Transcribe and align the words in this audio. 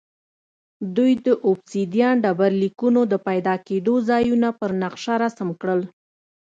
دوی 0.95 1.11
د 1.25 1.27
اوبسیدیان 1.47 2.15
ډبرلیکونو 2.25 3.01
د 3.11 3.13
پیدا 3.27 3.55
کېدو 3.67 3.93
ځایونه 4.09 4.47
پر 4.59 4.71
نقشه 4.83 5.13
رسم 5.23 5.47
کړل 5.61 5.81